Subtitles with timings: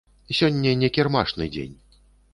[0.37, 1.75] Сёння не кірмашны дзень.